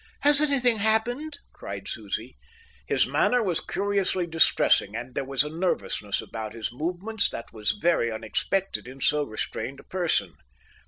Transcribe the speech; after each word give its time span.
"Has 0.21 0.41
anything 0.41 0.77
happened?" 0.77 1.37
cried 1.53 1.87
Susie. 1.87 2.35
His 2.87 3.05
manner 3.05 3.43
was 3.43 3.59
curiously 3.63 4.25
distressing, 4.25 4.95
and 4.95 5.13
there 5.13 5.23
was 5.23 5.43
a 5.43 5.49
nervousness 5.51 6.21
about 6.21 6.53
his 6.53 6.73
movements 6.73 7.29
that 7.29 7.53
was 7.53 7.73
very 7.79 8.11
unexpected 8.11 8.87
in 8.87 8.99
so 8.99 9.21
restrained 9.23 9.79
a 9.79 9.83
person. 9.83 10.33